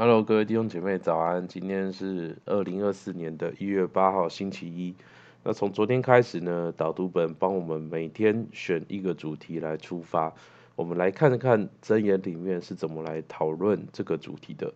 [0.00, 1.48] Hello，各位弟兄姐妹早安！
[1.48, 4.94] 今天是二零二四年的一月八号，星期一。
[5.42, 10.32] 那从昨天开始呢，导读本帮我们每天选一个主题来出发，
[10.76, 14.72] 我们来看看箴言里面是怎么来讨论这个主题的。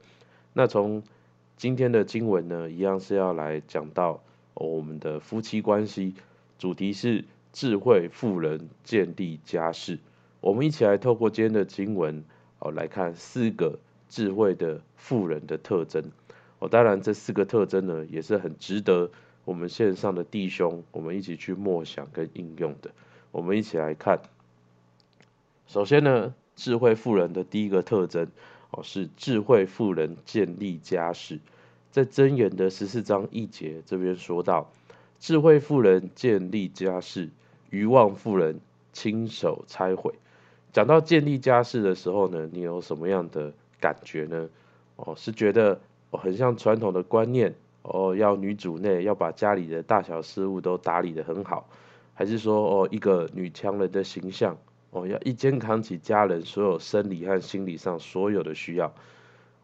[0.55, 1.05] 那从
[1.57, 4.21] 今天的经文呢，一样是要来讲到
[4.55, 6.17] 我们的夫妻关系，
[6.59, 10.01] 主题是智慧妇人建立家室。
[10.41, 12.25] 我们一起来透过今天的经文
[12.59, 13.79] 哦，来看四个。
[14.13, 16.05] 智慧的富人的特征，
[16.59, 19.11] 哦，当然这四个特征呢，也是很值得
[19.47, 22.91] 我们线上的弟兄，我们一起去默想跟应用的。
[23.31, 24.21] 我们一起来看，
[25.67, 28.29] 首先呢，智慧妇人的第一个特征，
[28.71, 31.41] 哦，是智慧妇人建立家室。
[31.91, 34.71] 在箴言的十四章一节这边说到，
[35.21, 37.31] 智慧妇人建立家室，
[37.71, 38.61] 愚妄妇人
[38.93, 40.13] 亲手拆毁。
[40.71, 44.49] 讲到建立家室的时候呢，你有什么样的感觉呢？
[44.95, 47.53] 哦，是觉得哦，很像传统的观念
[47.83, 51.69] 哦，要女主内要把家里的大小事务都打理得很好，
[52.15, 54.57] 还是说哦，一个女强人的形象
[54.91, 58.95] 哦，要一肩扛起家人所有生理和心理上所有的需要？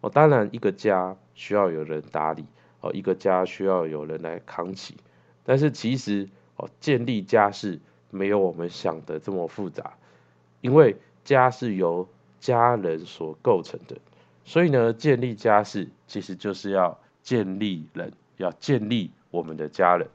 [0.00, 2.44] 哦，当然一个家需要有人打理
[2.80, 4.96] 哦，一个家需要有人来扛起，
[5.44, 7.78] 但是其实哦，建立家室
[8.10, 9.94] 没有我们想的这么复杂，
[10.60, 12.08] 因为家是由
[12.40, 13.96] 家人所构成的。
[14.44, 20.08] 所以呢，建立家室其实就是要建立人，要建立我们的家人。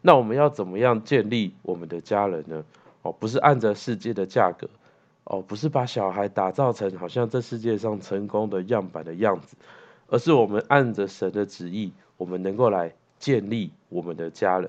[0.00, 2.64] 那我们要怎么样建立我们的家人呢？
[3.02, 4.68] 哦，不是按着世界的价格，
[5.24, 9.56] 哦，不是把小孩打造成好像这世界上成功的样板的样子，
[10.08, 14.68] 而是我们按着神的旨意，我们能够来建立我们的家人。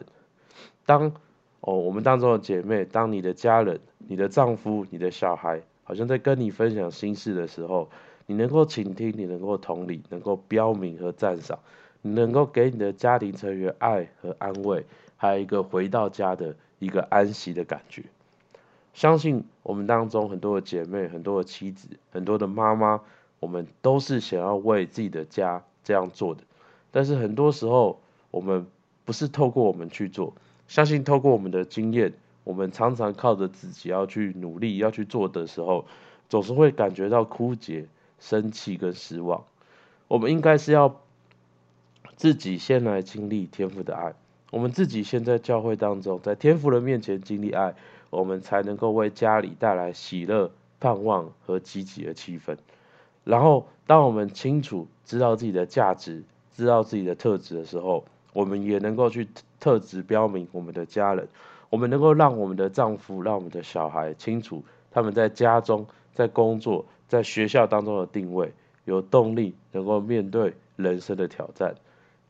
[0.85, 1.11] 当
[1.59, 7.89] 哦，我们当中的姐妹，当你的家人、你的丈夫、你的小孩，好像在跟你分享心事的时候。
[8.25, 11.59] 你能够倾听，你能够同理，能够标明和赞赏，
[12.01, 14.85] 你能够给你的家庭成员爱和安慰，
[15.17, 18.01] 还有一个回到家的一个安息的感觉。
[18.93, 23.01] 相信我们当中很多的姐妹、很多的妻子、很多的妈妈，
[23.41, 26.43] 我们都是想要为自己的家这样做的。
[26.91, 27.99] 但是很多时候，
[28.31, 28.65] 我们
[29.03, 30.33] 不是透过我们去做，
[30.69, 35.85] 相信透过我们的经验，我们常常靠着自己要去努力要去做的时候，
[36.29, 37.87] 总是会感觉到枯竭。
[38.19, 39.43] 生气跟失望，
[40.07, 41.01] 我们应该是要
[42.15, 44.13] 自己先来经历天父的爱，
[44.49, 47.75] 我们自己先在教会当中，在天父的面前经历爱，
[48.09, 50.49] 我们才能够为家里带来喜乐、
[50.79, 52.55] 盼望和积极的气氛。
[53.25, 56.23] 然后，当我们清楚知道自己的价值、
[56.55, 59.27] 知道自己的特质的时候，我们也能够去
[59.59, 61.27] 特质标明我们的家人，
[61.73, 66.85] 我们能够让我们的丈夫、让我们的小孩清楚他们在家中、在工作。
[67.07, 68.53] 在学校当中的定位，
[68.85, 71.75] 有动力能够面对人生的挑战，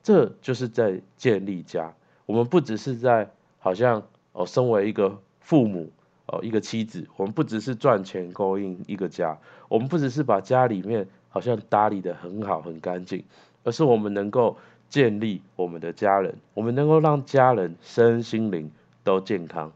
[0.02, 1.94] 这就是在建立家。
[2.26, 5.90] 我们不只是在好像哦，身为一个父母
[6.26, 9.38] 哦，一个妻子，我们不只是赚钱供应一个家，
[9.70, 13.24] 我们不只是把家里面好像打理得很好很干净，
[13.64, 14.58] 而是我们能够
[14.90, 18.70] 建立我们的家人，我们能够让家人身心灵
[19.04, 19.72] 都健康。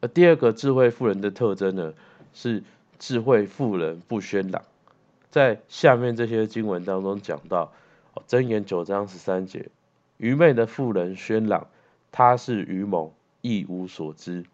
[0.00, 1.94] 而第二个智慧妇人的特征呢，
[2.34, 2.62] 是。
[2.98, 4.62] 智慧妇人不喧嚷，
[5.28, 7.72] 在下面这些经文当中讲到，
[8.28, 9.70] 箴言九章十三节，
[10.18, 11.66] 愚昧的妇人喧嚷，
[12.12, 13.10] 他是愚蒙，
[13.40, 14.44] 一无所知。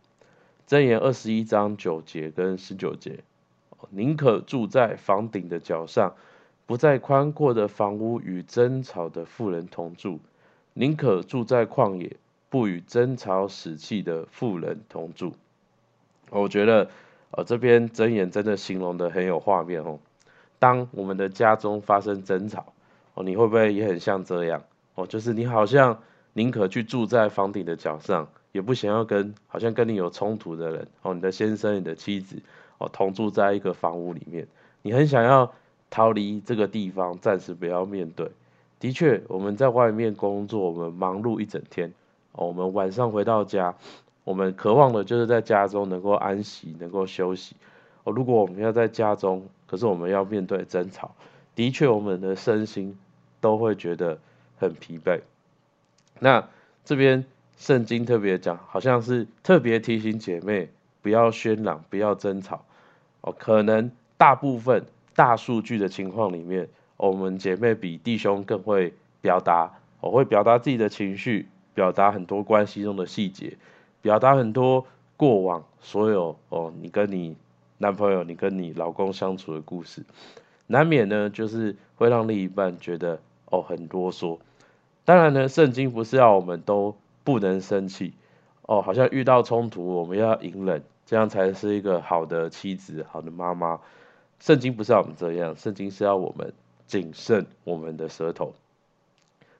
[0.67, 3.23] 箴言二十一章九节跟十九节，
[3.91, 6.15] 宁可住在房顶的角上，
[6.65, 10.21] 不在宽阔的房屋与争吵的妇人同住；
[10.73, 12.17] 宁可住在旷野，
[12.51, 15.35] 不与争吵使气的妇人同住。
[16.31, 16.89] 我觉得。
[17.31, 19.99] 哦，这边箴言真的形容的很有画面哦。
[20.59, 22.73] 当我们的家中发生争吵，
[23.13, 24.65] 哦，你会不会也很像这样？
[24.95, 26.01] 哦，就是你好像
[26.33, 32.41] 宁可去住在房顶的角上，也不想要跟好像跟你有冲突的人，哦，你的先生、你的妻子，
[32.79, 34.49] 哦，同住在一个房屋里面，
[34.81, 35.53] 你很想要
[35.91, 38.31] 逃离这个地方，暂时不要面对。
[38.81, 41.93] 的确，我们在外面工作，我们忙碌一整天，
[42.47, 43.75] 我们晚上回到家。
[44.25, 47.57] 我们渴望的就是在家中能够安息，能够休息。
[48.05, 51.15] 哦，如果我们要在家中，可是我们要面对争吵，
[51.55, 52.99] 的确我们的身心
[53.41, 54.19] 都会觉得
[54.59, 55.21] 很疲惫。
[56.19, 56.47] 那
[56.85, 57.25] 这边
[57.57, 60.69] 圣经特别讲，好像是特别提醒姐妹
[61.01, 62.63] 不要喧嚷，不要争吵。
[63.23, 66.69] 哦，可能大部分大数据的情况里面，
[66.99, 68.93] 我们姐妹比弟兄更会
[69.23, 73.57] 表达，我会表达自己的情绪，表达很多关系中的细节。
[74.03, 74.85] 表达很多
[75.17, 77.37] 过往所有哦，你跟你
[77.79, 80.03] 男朋友、你跟你老公相处的故事，
[80.67, 84.39] 难免呢就是会让另一半觉得哦很啰嗦。
[85.05, 88.13] 当然呢，圣经不是要我们都不能生气
[88.63, 93.79] 哦，好像遇到冲突我们要隐忍，这样才是一个好的妻子、好的妈妈。
[94.41, 96.53] 圣经不是要我们这样，圣经是要我们
[96.87, 98.53] 谨慎我们的舌头。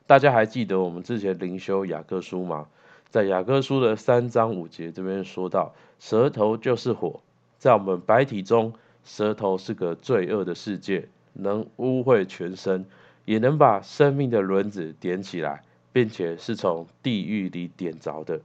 [0.09, 2.67] 大家还记得我们之前灵修雅各书吗？
[3.11, 7.21] 在雅各书的三章五节这边说到，舌头就是火，
[7.59, 8.73] 在我们白体中，
[9.05, 12.87] 舌头是个罪恶的世界，能污秽全身，
[13.27, 15.63] 也能把生命的轮子点起来，
[15.93, 18.41] 并且是从地狱里点着的。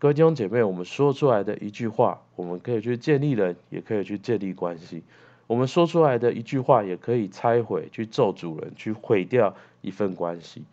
[0.00, 5.04] 各位弟兄姐妹，我们说出来的一句话，我们可以去建立人，也可以去建立关系。
[5.46, 10.64] 我们说出来的一句话，也可以拆毁、去咒主人、去毁掉一份关系。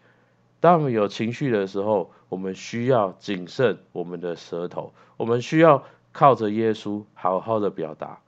[0.60, 5.84] 当我们有情绪的时候，我们需要谨慎我们的舌头，我们需要
[6.14, 8.20] 靠着耶稣好好的表达。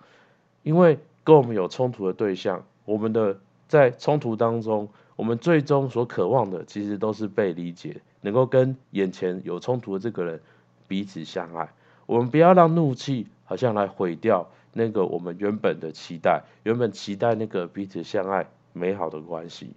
[0.63, 10.41] 因为跟我们有冲突的对象，我们的在冲突当中，我们最终所渴望的，其实都是被理解，能够跟眼前有冲突的这个人
[10.87, 11.69] 彼此相爱。
[12.05, 14.49] 我们不要让怒气好像来毁掉。
[14.73, 19.71] 那个我们原本的期待，原本期待那个彼此相爱美好的关系。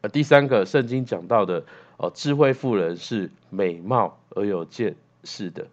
[0.00, 1.64] 而第三个圣经讲到的
[1.96, 5.66] 哦，智慧妇人是美貌而有见识的。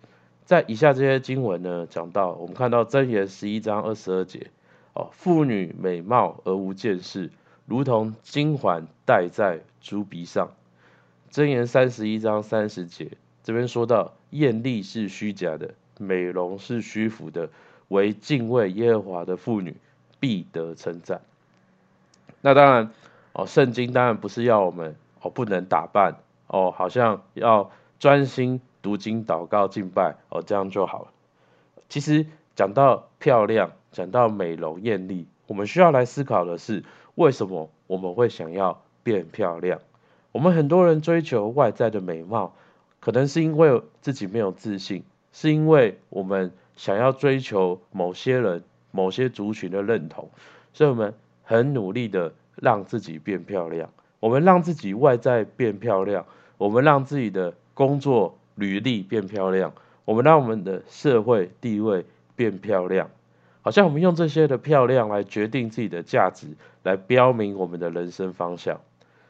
[0.45, 4.48] 在以下这些经文呢，讲到我们看到箴言十一章二十二节
[4.94, 7.30] 哦，妇女美貌而无见识，
[7.66, 10.51] 如同金环戴在猪鼻上。
[11.31, 13.12] 箴言三十一章三十节
[13.44, 15.74] 这边说到，艳丽是虚假的。
[16.03, 17.50] 美容是虚浮的，
[17.88, 19.75] 唯敬畏耶和华的妇女
[20.19, 21.21] 必得称赞。
[22.41, 22.91] 那当然
[23.31, 26.17] 哦，圣经当然不是要我们哦不能打扮
[26.47, 31.07] 哦，好像要专心读经、祷告、敬拜哦，这样就好了。
[31.89, 32.25] 其实
[32.56, 36.83] 讲到漂亮，讲到美容艳丽，我们需要来思考的是，
[37.15, 39.79] 为什么我们会想要变漂亮？
[40.31, 42.53] 我们很多人追求外在的美貌，
[42.99, 45.03] 可能是因为自己没有自信。
[45.33, 50.30] 是因为我们想要追求某些人、某些族群的认同，
[50.71, 51.13] 所以我们
[51.44, 53.89] 很努力的让自己变漂亮。
[54.21, 56.25] 我们让自己外在变漂亮，
[56.57, 59.74] 我们让自己的工作履历变漂亮，
[60.06, 62.06] 我们让我们的社会地位
[62.38, 63.09] 变漂亮。
[63.62, 66.47] 好像我们用这些的漂亮来决定自己的价值，
[66.83, 68.80] 来标明我们的人生方向。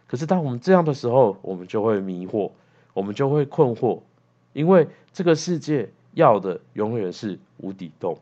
[0.06, 2.52] 可是当我们这样的时候，我们就会迷惑，
[2.94, 4.02] 我们就会困惑。
[4.54, 8.18] 因为这个世界要的永远是无底洞，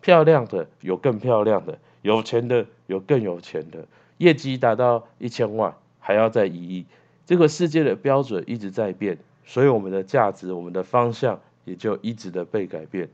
[0.00, 3.86] 漂亮的有更漂亮的，有钱的有更有钱的，
[4.16, 6.86] 业绩达到一千万还要再一亿，
[7.26, 13.08] 这个世界的标准一直在变，所以我们的价值、我们的方向也就一直的被改变。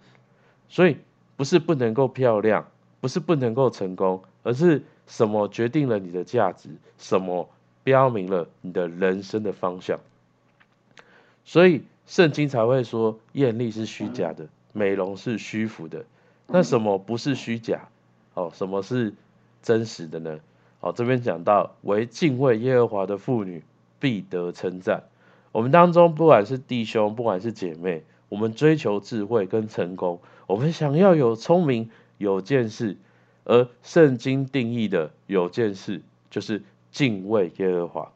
[0.69, 0.97] 所以
[1.37, 2.65] 不是不能够漂亮，
[3.01, 6.69] 不是不能够成功，而是什么决定了你的价值，
[6.99, 7.49] 什么
[7.83, 9.99] 标明了你的人生的方向。
[11.45, 11.83] 所以。
[12.11, 16.05] 圣经才会说，艳丽是虚假的，美容是虚浮的。
[16.49, 17.89] 那什么不是虚假？
[18.35, 19.15] 哦，什么是
[19.63, 20.41] 真实的呢？
[20.81, 23.63] 哦，这边讲到，为敬畏耶和华的妇女
[24.01, 25.05] 必得称赞。
[25.53, 32.97] 我们当中，不管是弟兄，不管是姐妹，我们追求智慧跟成功，我们想要有聪明、有见识。
[33.45, 38.13] 而圣经定义的有见识，就是敬畏耶和华。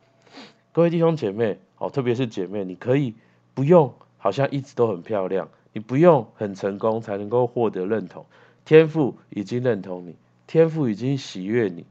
[0.72, 3.14] 各位弟兄姐妹，哦，特别是姐妹，你可以。
[3.54, 5.49] 不用，好像一直都很漂亮。
[5.73, 8.26] 你不用很成功才能够获得认同，
[8.64, 10.14] 天赋已经认同你，
[10.46, 11.84] 天赋已经喜悦你。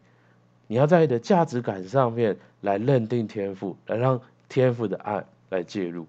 [0.67, 6.07] 你要在你的价值感上面来认定天赋，来让天赋的爱来介入。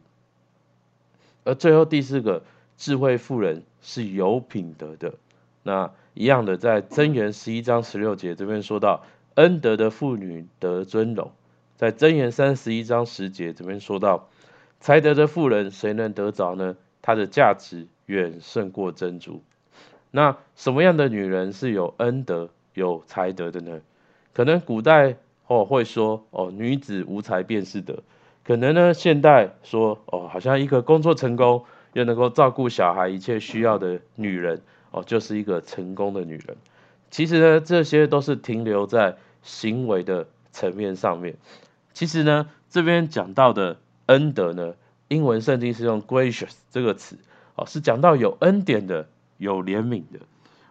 [1.43, 2.45] 而最后第四个，
[2.77, 5.15] 智慧妇人是有品德的。
[5.65, 9.03] 那一样的，在箴言十一章十六节这边说到，
[9.35, 11.33] 恩德的妇女得尊荣。
[11.77, 14.29] 在箴言三十一章十节这边说到。
[14.85, 16.77] 才德的妇人，谁能得着呢？
[17.01, 19.43] 她的价值远胜过珍珠。
[20.11, 23.81] 那什么样的女人是有恩德、有才德的呢？
[24.35, 28.03] 可能古代哦会说哦，女子无才便是德。
[28.45, 31.65] 可能呢，现代说哦，好像一个工作成功
[31.95, 34.61] 又能够照顾小孩一切需要的女人
[34.91, 36.59] 哦，就是一个成功的女人。
[37.11, 41.37] 其实呢，这些都是停留在行为的层面上面。
[41.95, 43.79] 其实呢，这边讲到的。
[44.07, 44.75] 恩德呢？
[45.09, 47.19] 英文圣经是用 gracious 这个词，
[47.57, 49.07] 哦，是讲到有恩典的、
[49.37, 50.21] 有怜悯的，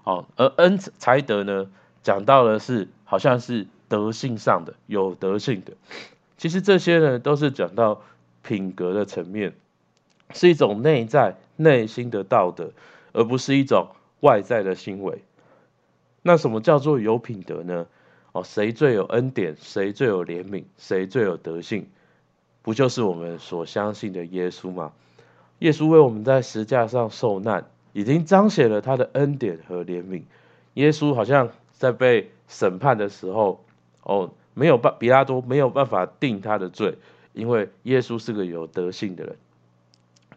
[0.03, 1.69] 哦，而恩才德呢，
[2.01, 5.73] 讲到的是好像是德性上的、有德性的。
[6.37, 8.01] 其实这些呢，都是讲到
[8.41, 9.53] 品格的层面，
[10.33, 12.71] 是一种内在、内心的道德，
[13.13, 13.89] 而不是一种
[14.21, 15.21] 外在的行为。
[16.23, 17.85] 那什么叫做有品德呢？
[18.31, 19.55] 哦，谁最有恩典？
[19.61, 20.63] 谁最有怜悯？
[20.77, 21.87] 谁最有德性？
[22.63, 24.93] 不就是我们所相信的耶稣吗？
[25.59, 30.23] 耶稣为我们在十架上受难，已经彰显了他的恩典和怜悯。
[30.73, 33.63] 耶稣好像在被审判的时候，
[34.01, 36.97] 哦，没有办，比拉多没有办法定他的罪，
[37.33, 39.35] 因为耶稣是个有德性的人。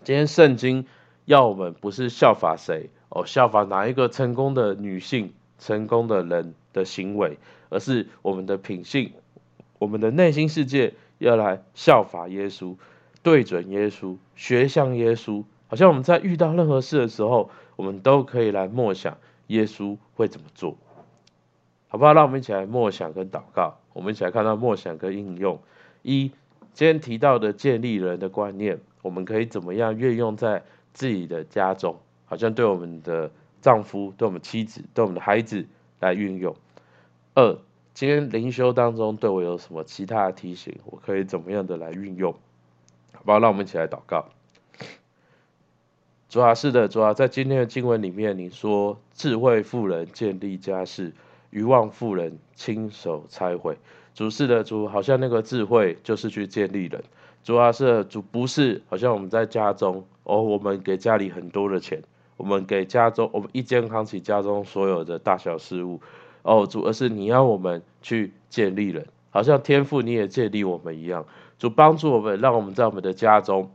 [0.04, 0.86] 今天圣经
[1.24, 7.38] 要我们不是效法谁，哦，效法哪一个成功的女性、成功的人的行为，
[7.70, 9.12] 而是我们的品性，
[9.78, 12.76] 我们的内心世界要来效法耶稣，
[13.22, 15.44] 对准耶稣，学像耶稣。
[15.68, 19.18] 好像我们在遇到任何事的时候，我们都可以来默想
[19.48, 20.76] 耶稣会怎么做，
[21.88, 22.12] 好不好？
[22.12, 23.78] 让我们一起来默想跟祷告。
[23.92, 25.58] 我们一起来看到默想跟应用。
[26.02, 26.30] 一，
[26.72, 28.78] 今天提到的建立人的观念。
[29.02, 31.96] 我们可以怎么样运用在自己的家中？
[32.26, 33.30] 好像对我们的
[33.60, 35.64] 丈夫、对我们妻子、对我们的孩子
[36.00, 36.56] 来运用。
[37.34, 37.56] 二，
[37.96, 40.78] 今天灵修当中对我有什么其他的提醒？
[40.84, 42.30] 我可以怎么样的来运用？
[43.14, 43.38] 好不好？
[43.38, 44.26] 让我们一起来祷告。
[46.28, 51.14] 主啊，是的，主啊，在今天的经文里面，你说智慧妇人建立家室，
[51.48, 53.78] 愚妄妇人亲手拆毁。
[54.12, 57.02] 主是的，主好像那个智慧就是去建立人。
[57.44, 62.02] 主要是主不是，好像我们在家中哦，我们给家里很多的钱，
[62.36, 66.02] 我们给家中我们一肩扛起家中所有的大小事务
[66.46, 71.26] 哦，主，而是你要我们去建立人，好像天父你也建立我们一样，
[71.58, 73.70] 主帮助我们，让我们在我们的家中，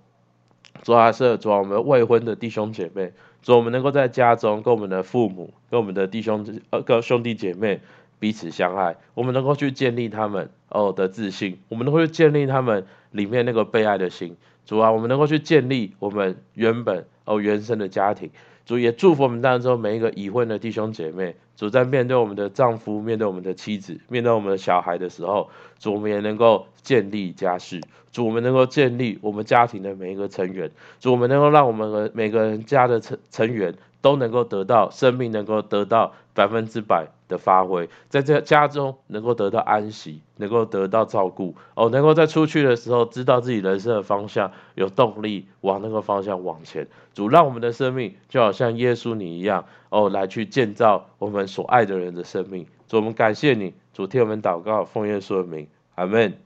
[0.84, 3.12] 主要是主啊我们未婚的弟兄姐妹，
[3.42, 7.82] 主我们能够在家中跟我们的父母、跟我们的弟兄呃跟兄弟姐妹
[8.20, 12.86] 彼此相爱，我们能够去建立他们哦的自信，我们能够去建立他们。
[13.12, 18.32] 里面那个被爱的心，主啊，我们能够去建立我们原本哦原生的家庭，
[18.66, 25.50] 主也祝福我们当中每一个已婚的弟兄姐妹，主在面对我们的丈夫、面对我们的妻子、面对我们的小孩的时候，
[25.80, 46.88] 主我们也能够建立家室，主我们能够建立我们家庭的每一个成员，主我们能够让我们每个人家的成成员都能够得到生命，能够得到百分之百的发挥，在这家中能够得到安息，能够得到照顾哦，能够在出去的时候知道自己人生的方向，有动力往那个方向往前。
[47.14, 52.66] 主让我们的生命就好像耶稣你一样哦，来去建造我们所爱的人的生命。
[52.88, 56.38] 主，我们感谢你，主替我们祷告，奉耶稣的名，阿门。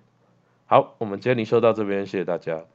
[0.66, 2.75] 好，我们今天灵修到这边，谢谢大家。